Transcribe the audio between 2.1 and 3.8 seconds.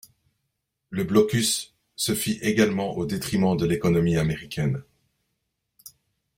fit également au détriment de